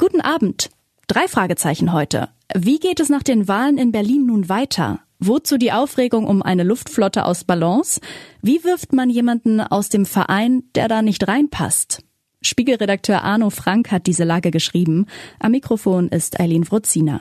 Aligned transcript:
Guten 0.00 0.22
Abend. 0.22 0.70
Drei 1.08 1.28
Fragezeichen 1.28 1.92
heute. 1.92 2.30
Wie 2.54 2.78
geht 2.78 3.00
es 3.00 3.10
nach 3.10 3.22
den 3.22 3.48
Wahlen 3.48 3.76
in 3.76 3.92
Berlin 3.92 4.24
nun 4.24 4.48
weiter? 4.48 5.00
Wozu 5.18 5.58
die 5.58 5.72
Aufregung 5.72 6.26
um 6.26 6.40
eine 6.40 6.62
Luftflotte 6.62 7.26
aus 7.26 7.44
Ballons? 7.44 8.00
Wie 8.40 8.64
wirft 8.64 8.94
man 8.94 9.10
jemanden 9.10 9.60
aus 9.60 9.90
dem 9.90 10.06
Verein, 10.06 10.62
der 10.74 10.88
da 10.88 11.02
nicht 11.02 11.28
reinpasst? 11.28 12.02
Spiegelredakteur 12.40 13.22
Arno 13.22 13.50
Frank 13.50 13.92
hat 13.92 14.06
diese 14.06 14.24
Lage 14.24 14.50
geschrieben. 14.50 15.04
Am 15.38 15.52
Mikrofon 15.52 16.08
ist 16.08 16.40
Eileen 16.40 16.66
Wruzina. 16.66 17.20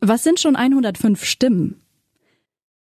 Was 0.00 0.24
sind 0.24 0.40
schon 0.40 0.56
105 0.56 1.22
Stimmen? 1.22 1.79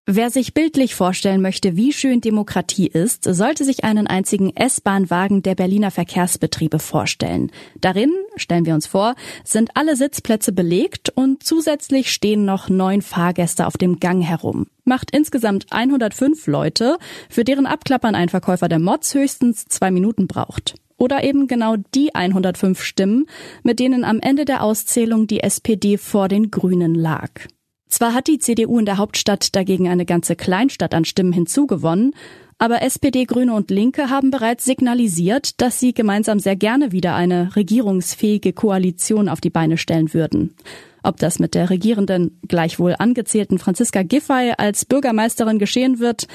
Wer 0.09 0.29
sich 0.29 0.53
bildlich 0.53 0.95
vorstellen 0.95 1.41
möchte, 1.41 1.75
wie 1.75 1.91
schön 1.91 2.21
Demokratie 2.21 2.87
ist, 2.87 3.25
sollte 3.25 3.65
sich 3.65 3.83
einen 3.83 4.07
einzigen 4.07 4.55
S-Bahn-Wagen 4.55 5.43
der 5.43 5.53
Berliner 5.53 5.91
Verkehrsbetriebe 5.91 6.79
vorstellen. 6.79 7.51
Darin, 7.81 8.13
stellen 8.37 8.65
wir 8.65 8.73
uns 8.73 8.87
vor, 8.87 9.15
sind 9.43 9.71
alle 9.73 9.97
Sitzplätze 9.97 10.53
belegt 10.53 11.09
und 11.13 11.43
zusätzlich 11.43 12.09
stehen 12.09 12.45
noch 12.45 12.69
neun 12.69 13.01
Fahrgäste 13.01 13.67
auf 13.67 13.75
dem 13.75 13.99
Gang 13.99 14.23
herum. 14.23 14.67
Macht 14.85 15.11
insgesamt 15.11 15.65
105 15.71 16.47
Leute, 16.47 16.99
für 17.29 17.43
deren 17.43 17.65
Abklappern 17.65 18.15
ein 18.15 18.29
Verkäufer 18.29 18.69
der 18.69 18.79
Mods 18.79 19.13
höchstens 19.13 19.65
zwei 19.65 19.91
Minuten 19.91 20.25
braucht. 20.25 20.75
Oder 20.95 21.25
eben 21.25 21.47
genau 21.47 21.75
die 21.93 22.15
105 22.15 22.81
Stimmen, 22.81 23.25
mit 23.61 23.81
denen 23.81 24.05
am 24.05 24.21
Ende 24.21 24.45
der 24.45 24.63
Auszählung 24.63 25.27
die 25.27 25.41
SPD 25.41 25.97
vor 25.97 26.29
den 26.29 26.49
Grünen 26.49 26.95
lag. 26.95 27.41
Zwar 27.87 28.13
hat 28.13 28.27
die 28.27 28.39
CDU 28.39 28.79
in 28.79 28.85
der 28.85 28.97
Hauptstadt 28.97 29.55
dagegen 29.55 29.87
eine 29.87 30.05
ganze 30.05 30.35
Kleinstadt 30.35 30.93
an 30.93 31.05
Stimmen 31.05 31.33
hinzugewonnen, 31.33 32.13
aber 32.59 32.81
SPD, 32.81 33.25
Grüne 33.25 33.53
und 33.53 33.69
Linke 33.69 34.09
haben 34.09 34.31
bereits 34.31 34.65
signalisiert, 34.65 35.61
dass 35.61 35.79
sie 35.79 35.93
gemeinsam 35.93 36.39
sehr 36.39 36.55
gerne 36.55 36.91
wieder 36.91 37.15
eine 37.15 37.55
regierungsfähige 37.55 38.51
Koalition 38.51 39.29
auf 39.29 39.41
die 39.41 39.51
Beine 39.51 39.77
stellen 39.77 40.13
würden. 40.13 40.55
Ob 41.03 41.17
das 41.17 41.37
mit 41.37 41.53
der 41.53 41.69
regierenden, 41.69 42.39
gleichwohl 42.47 42.95
angezählten 42.97 43.59
Franziska 43.59 44.01
Giffey 44.01 44.53
als 44.57 44.85
Bürgermeisterin 44.85 45.59
geschehen 45.59 45.99
wird, 45.99 46.27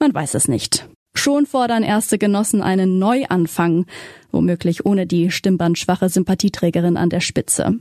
man 0.00 0.12
weiß 0.12 0.34
es 0.34 0.48
nicht. 0.48 0.88
Schon 1.14 1.46
fordern 1.46 1.82
erste 1.82 2.18
Genossen 2.18 2.60
einen 2.60 2.98
Neuanfang, 2.98 3.86
womöglich 4.30 4.84
ohne 4.84 5.06
die 5.06 5.30
stimmbandschwache 5.30 6.08
Sympathieträgerin 6.08 6.96
an 6.96 7.10
der 7.10 7.20
Spitze. 7.20 7.80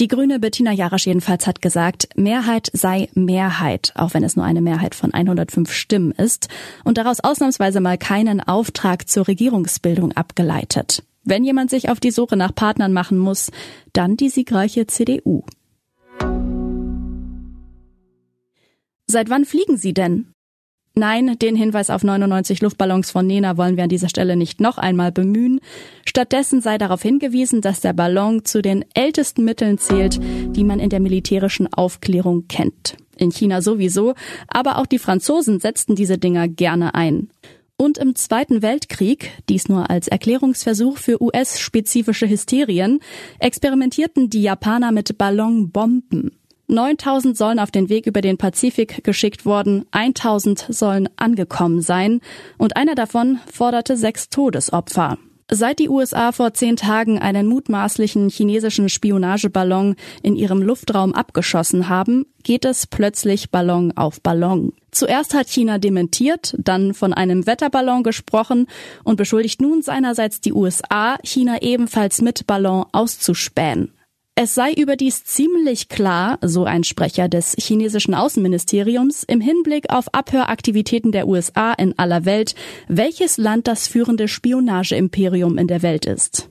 Die 0.00 0.08
grüne 0.08 0.40
Bettina 0.40 0.72
Jarasch 0.72 1.06
jedenfalls 1.06 1.46
hat 1.46 1.60
gesagt, 1.60 2.08
Mehrheit 2.16 2.70
sei 2.72 3.10
Mehrheit, 3.12 3.92
auch 3.96 4.14
wenn 4.14 4.24
es 4.24 4.34
nur 4.34 4.46
eine 4.46 4.62
Mehrheit 4.62 4.94
von 4.94 5.12
105 5.12 5.70
Stimmen 5.70 6.12
ist 6.12 6.48
und 6.84 6.96
daraus 6.96 7.20
ausnahmsweise 7.20 7.80
mal 7.80 7.98
keinen 7.98 8.40
Auftrag 8.40 9.10
zur 9.10 9.28
Regierungsbildung 9.28 10.12
abgeleitet. 10.12 11.02
Wenn 11.22 11.44
jemand 11.44 11.68
sich 11.68 11.90
auf 11.90 12.00
die 12.00 12.12
Suche 12.12 12.38
nach 12.38 12.54
Partnern 12.54 12.94
machen 12.94 13.18
muss, 13.18 13.50
dann 13.92 14.16
die 14.16 14.30
siegreiche 14.30 14.86
CDU. 14.86 15.42
Seit 19.06 19.28
wann 19.28 19.44
fliegen 19.44 19.76
Sie 19.76 19.92
denn? 19.92 20.32
Nein, 20.94 21.38
den 21.38 21.54
Hinweis 21.54 21.88
auf 21.88 22.02
99 22.02 22.62
Luftballons 22.62 23.12
von 23.12 23.26
Nena 23.26 23.56
wollen 23.56 23.76
wir 23.76 23.84
an 23.84 23.88
dieser 23.88 24.08
Stelle 24.08 24.36
nicht 24.36 24.60
noch 24.60 24.76
einmal 24.76 25.12
bemühen. 25.12 25.60
Stattdessen 26.04 26.60
sei 26.60 26.78
darauf 26.78 27.02
hingewiesen, 27.02 27.60
dass 27.60 27.80
der 27.80 27.92
Ballon 27.92 28.44
zu 28.44 28.60
den 28.60 28.84
ältesten 28.94 29.44
Mitteln 29.44 29.78
zählt, 29.78 30.18
die 30.20 30.64
man 30.64 30.80
in 30.80 30.90
der 30.90 31.00
militärischen 31.00 31.72
Aufklärung 31.72 32.48
kennt. 32.48 32.96
In 33.16 33.30
China 33.30 33.62
sowieso, 33.62 34.14
aber 34.48 34.78
auch 34.78 34.86
die 34.86 34.98
Franzosen 34.98 35.60
setzten 35.60 35.94
diese 35.94 36.18
Dinger 36.18 36.48
gerne 36.48 36.94
ein. 36.94 37.28
Und 37.76 37.96
im 37.96 38.14
Zweiten 38.14 38.60
Weltkrieg, 38.60 39.30
dies 39.48 39.68
nur 39.68 39.88
als 39.88 40.08
Erklärungsversuch 40.08 40.98
für 40.98 41.22
US-spezifische 41.22 42.28
Hysterien, 42.28 43.00
experimentierten 43.38 44.28
die 44.28 44.42
Japaner 44.42 44.90
mit 44.92 45.16
Ballonbomben. 45.16 46.39
9000 46.70 47.36
sollen 47.36 47.58
auf 47.58 47.70
den 47.70 47.88
Weg 47.88 48.06
über 48.06 48.20
den 48.20 48.38
Pazifik 48.38 49.04
geschickt 49.04 49.44
worden, 49.44 49.84
1000 49.90 50.66
sollen 50.68 51.08
angekommen 51.16 51.82
sein 51.82 52.20
und 52.58 52.76
einer 52.76 52.94
davon 52.94 53.40
forderte 53.52 53.96
sechs 53.96 54.28
Todesopfer. 54.28 55.18
Seit 55.52 55.80
die 55.80 55.88
USA 55.88 56.30
vor 56.30 56.54
zehn 56.54 56.76
Tagen 56.76 57.18
einen 57.18 57.48
mutmaßlichen 57.48 58.28
chinesischen 58.28 58.88
Spionageballon 58.88 59.96
in 60.22 60.36
ihrem 60.36 60.62
Luftraum 60.62 61.12
abgeschossen 61.12 61.88
haben, 61.88 62.24
geht 62.44 62.64
es 62.64 62.86
plötzlich 62.86 63.50
Ballon 63.50 63.90
auf 63.96 64.20
Ballon. 64.20 64.72
Zuerst 64.92 65.34
hat 65.34 65.48
China 65.48 65.78
dementiert, 65.78 66.54
dann 66.56 66.94
von 66.94 67.12
einem 67.12 67.48
Wetterballon 67.48 68.04
gesprochen 68.04 68.68
und 69.02 69.16
beschuldigt 69.16 69.60
nun 69.60 69.82
seinerseits 69.82 70.40
die 70.40 70.52
USA, 70.52 71.18
China 71.24 71.60
ebenfalls 71.60 72.22
mit 72.22 72.46
Ballon 72.46 72.86
auszuspähen. 72.92 73.92
Es 74.42 74.54
sei 74.54 74.72
überdies 74.72 75.22
ziemlich 75.22 75.90
klar, 75.90 76.38
so 76.40 76.64
ein 76.64 76.82
Sprecher 76.82 77.28
des 77.28 77.54
chinesischen 77.58 78.14
Außenministeriums, 78.14 79.22
im 79.22 79.42
Hinblick 79.42 79.90
auf 79.90 80.14
Abhöraktivitäten 80.14 81.12
der 81.12 81.28
USA 81.28 81.74
in 81.74 81.98
aller 81.98 82.24
Welt, 82.24 82.54
welches 82.88 83.36
Land 83.36 83.68
das 83.68 83.86
führende 83.86 84.28
Spionageimperium 84.28 85.58
in 85.58 85.66
der 85.66 85.82
Welt 85.82 86.06
ist. 86.06 86.48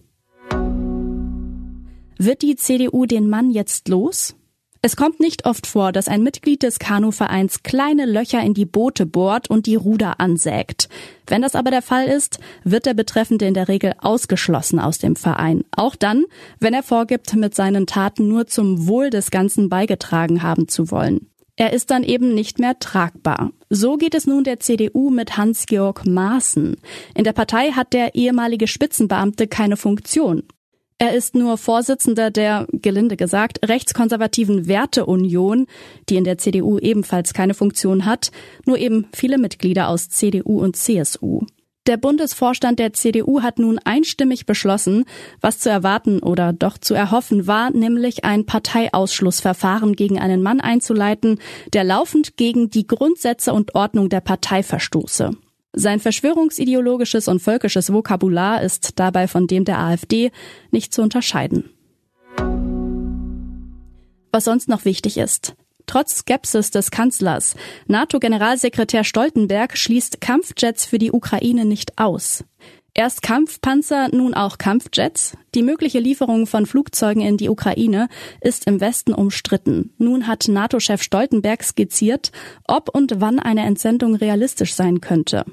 Wird 2.20 2.44
die 2.44 2.56
CDU 2.58 3.08
den 3.08 3.28
Mann 3.28 3.50
jetzt 3.50 3.88
los? 3.88 4.36
Es 4.82 4.96
kommt 4.96 5.20
nicht 5.20 5.46
oft 5.46 5.68
vor, 5.68 5.92
dass 5.92 6.08
ein 6.08 6.24
Mitglied 6.24 6.64
des 6.64 6.80
Kanuvereins 6.80 7.64
kleine 7.64 8.06
Löcher 8.06 8.42
in 8.42 8.54
die 8.54 8.66
Boote 8.66 9.06
bohrt 9.06 9.50
und 9.50 9.66
die 9.66 9.76
Ruder 9.76 10.22
ansägt. 10.22 10.88
Wenn 11.28 11.42
das 11.42 11.56
aber 11.56 11.70
der 11.70 11.82
Fall 11.82 12.08
ist, 12.08 12.40
wird 12.64 12.86
der 12.86 12.94
Betreffende 12.94 13.46
in 13.46 13.54
der 13.54 13.68
Regel 13.68 13.94
ausgeschlossen 14.00 14.80
aus 14.80 14.98
dem 14.98 15.18
Verein. 15.18 15.66
Auch 15.76 15.98
dann, 15.98 16.24
wenn 16.62 16.74
er 16.74 16.84
vorgibt, 16.84 17.36
mit 17.36 17.56
seinen 17.56 17.88
Taten 17.88 18.30
nur 18.30 18.48
zum 18.48 18.88
Wohl 18.88 19.10
des 19.10 19.32
Ganzen 19.32 19.68
beigetragen 19.68 20.44
haben 20.44 20.70
zu 20.70 20.92
wollen. 20.92 21.30
Er 21.58 21.74
ist 21.74 21.92
dann 21.92 22.06
eben 22.06 22.34
nicht 22.34 22.58
mehr 22.58 22.80
tragbar. 22.80 23.52
So 23.70 23.98
geht 23.98 24.16
es 24.16 24.26
nun 24.26 24.46
der 24.46 24.62
CDU 24.62 25.10
mit 25.10 25.36
Hans-Georg 25.36 26.06
Maaßen. 26.06 26.78
In 27.16 27.24
der 27.26 27.34
Partei 27.34 27.72
hat 27.72 27.92
der 27.92 28.16
ehemalige 28.16 28.66
Spitzenbeamte 28.66 29.48
keine 29.48 29.76
Funktion. 29.76 30.44
Er 31.02 31.16
ist 31.16 31.34
nur 31.34 31.58
Vorsitzender 31.58 32.30
der, 32.30 32.68
gelinde 32.74 33.16
gesagt, 33.16 33.62
rechtskonservativen 33.66 34.68
Werteunion, 34.68 35.66
die 36.10 36.18
in 36.18 36.26
der 36.26 36.38
CDU 36.38 36.78
ebenfalls 36.78 37.34
keine 37.34 37.54
Funktion 37.54 38.04
hat, 38.04 38.32
nur 38.66 38.78
eben 38.78 39.08
viele 39.14 39.38
Mitglieder 39.38 39.88
aus 39.88 40.10
CDU 40.10 40.60
und 40.60 40.76
CSU. 40.76 41.44
Der 41.88 41.96
Bundesvorstand 41.96 42.80
der 42.80 42.92
CDU 42.92 43.42
hat 43.42 43.60
nun 43.60 43.80
einstimmig 43.80 44.46
beschlossen, 44.46 45.06
was 45.40 45.60
zu 45.60 45.70
erwarten 45.70 46.20
oder 46.20 46.52
doch 46.52 46.78
zu 46.78 46.94
erhoffen 46.96 47.48
war, 47.48 47.72
nämlich 47.72 48.26
ein 48.26 48.46
Parteiausschlussverfahren 48.46 49.96
gegen 49.96 50.20
einen 50.20 50.44
Mann 50.44 50.60
einzuleiten, 50.60 51.40
der 51.72 51.86
laufend 51.86 52.36
gegen 52.36 52.70
die 52.70 52.86
Grundsätze 52.86 53.54
und 53.54 53.74
Ordnung 53.74 54.10
der 54.10 54.22
Partei 54.22 54.64
verstoße. 54.64 55.32
Sein 55.74 56.00
verschwörungsideologisches 56.00 57.28
und 57.28 57.42
völkisches 57.42 57.94
Vokabular 57.94 58.62
ist 58.62 59.00
dabei 59.00 59.28
von 59.28 59.48
dem 59.48 59.66
der 59.66 59.80
AfD 59.80 60.32
nicht 60.72 60.94
zu 60.94 61.02
unterscheiden. 61.02 61.70
Was 64.32 64.46
sonst 64.46 64.68
noch 64.68 64.86
wichtig 64.86 65.18
ist. 65.18 65.56
Trotz 65.86 66.20
Skepsis 66.20 66.70
des 66.70 66.92
Kanzlers, 66.92 67.56
NATO-Generalsekretär 67.88 69.04
Stoltenberg 69.04 69.76
schließt 69.76 70.22
Kampfjets 70.22 70.86
für 70.86 71.00
die 71.00 71.12
Ukraine 71.12 71.66
nicht 71.66 71.98
aus. 71.98 72.44
Erst 73.00 73.22
Kampfpanzer, 73.22 74.10
nun 74.14 74.34
auch 74.34 74.58
Kampfjets. 74.58 75.38
Die 75.56 75.64
mögliche 75.64 76.00
Lieferung 76.00 76.48
von 76.48 76.66
Flugzeugen 76.66 77.22
in 77.22 77.38
die 77.38 77.48
Ukraine 77.48 78.10
ist 78.42 78.68
im 78.68 78.82
Westen 78.82 79.14
umstritten. 79.14 79.94
Nun 79.98 80.28
hat 80.28 80.50
NATO-Chef 80.50 81.02
Stoltenberg 81.02 81.64
skizziert, 81.64 82.34
ob 82.68 82.94
und 82.94 83.22
wann 83.22 83.40
eine 83.40 83.62
Entsendung 83.62 84.16
realistisch 84.16 84.74
sein 84.74 85.00
könnte. 85.00 85.46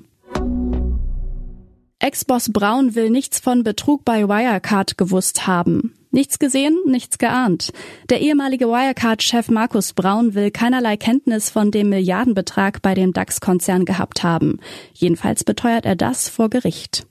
Ex-Boss 2.01 2.53
Braun 2.53 2.97
will 2.97 3.11
nichts 3.11 3.39
von 3.39 3.63
Betrug 3.63 4.05
bei 4.05 4.29
Wirecard 4.29 4.99
gewusst 4.99 5.47
haben. 5.47 5.95
Nichts 6.11 6.41
gesehen, 6.41 6.77
nichts 6.87 7.17
geahnt. 7.17 7.73
Der 8.11 8.23
ehemalige 8.23 8.67
Wirecard-Chef 8.67 9.51
Markus 9.51 9.93
Braun 9.93 10.35
will 10.35 10.51
keinerlei 10.51 10.97
Kenntnis 10.97 11.51
von 11.51 11.71
dem 11.71 11.91
Milliardenbetrag 11.91 12.83
bei 12.83 12.95
dem 12.95 13.13
DAX-Konzern 13.13 13.85
gehabt 13.85 14.25
haben. 14.25 14.59
Jedenfalls 14.95 15.45
beteuert 15.45 15.87
er 15.87 15.95
das 15.95 16.29
vor 16.29 16.51
Gericht. 16.51 17.07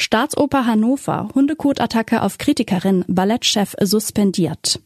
Staatsoper 0.00 0.64
Hannover, 0.64 1.28
Hundekotattacke 1.34 2.22
auf 2.22 2.38
Kritikerin, 2.38 3.04
Ballettchef 3.06 3.74
suspendiert. 3.82 4.80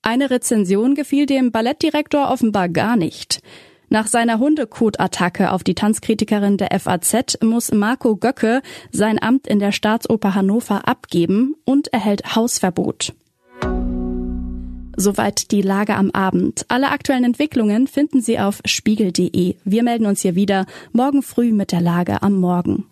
Eine 0.00 0.30
Rezension 0.30 0.94
gefiel 0.94 1.26
dem 1.26 1.50
Ballettdirektor 1.50 2.30
offenbar 2.30 2.68
gar 2.68 2.94
nicht. 2.94 3.42
Nach 3.88 4.06
seiner 4.06 4.38
Hundekotattacke 4.38 5.50
auf 5.50 5.64
die 5.64 5.74
Tanzkritikerin 5.74 6.56
der 6.56 6.78
FAZ 6.78 7.42
muss 7.42 7.72
Marco 7.72 8.14
Göcke 8.14 8.62
sein 8.92 9.20
Amt 9.20 9.48
in 9.48 9.58
der 9.58 9.72
Staatsoper 9.72 10.36
Hannover 10.36 10.86
abgeben 10.86 11.56
und 11.64 11.92
erhält 11.92 12.36
Hausverbot. 12.36 13.12
Soweit 14.96 15.50
die 15.50 15.62
Lage 15.62 15.96
am 15.96 16.12
Abend. 16.12 16.64
Alle 16.68 16.90
aktuellen 16.92 17.24
Entwicklungen 17.24 17.88
finden 17.88 18.20
Sie 18.20 18.38
auf 18.38 18.60
spiegel.de. 18.64 19.56
Wir 19.64 19.82
melden 19.82 20.06
uns 20.06 20.20
hier 20.22 20.36
wieder 20.36 20.66
morgen 20.92 21.22
früh 21.22 21.50
mit 21.50 21.72
der 21.72 21.80
Lage 21.80 22.22
am 22.22 22.38
Morgen. 22.38 22.86